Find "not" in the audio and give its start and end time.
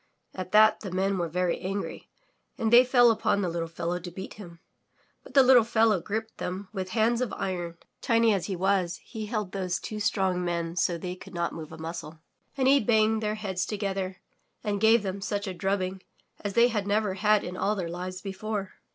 11.35-11.53